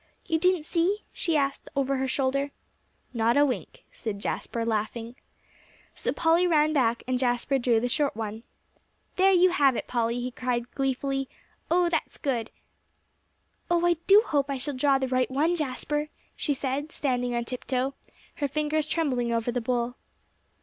[0.25, 2.49] "You didn't see?" she asked over her shoulder.
[3.13, 5.15] "Not a wink," said Jasper, laughing.
[5.93, 8.41] So Polly ran back, and Jasper drew the short one.
[9.17, 11.29] "There; you have it, Polly!" he cried gleefully.
[11.69, 12.49] "Oh, that's good!"
[13.69, 17.45] "Oh, I do hope I shall draw the right one, Jasper," she said, standing on
[17.45, 17.93] tiptoe,
[18.37, 19.93] her fingers trembling over the bowl.